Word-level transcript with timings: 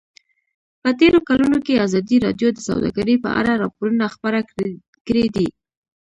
په 0.81 0.89
تېرو 0.99 1.19
کلونو 1.29 1.57
کې 1.65 1.83
ازادي 1.85 2.17
راډیو 2.25 2.49
د 2.53 2.59
سوداګري 2.67 3.15
په 3.23 3.29
اړه 3.39 3.51
راپورونه 3.61 4.05
خپاره 4.15 4.39
کړي 5.05 5.25
دي. 5.35 5.47